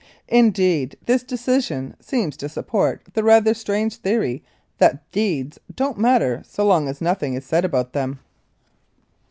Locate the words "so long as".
6.43-7.01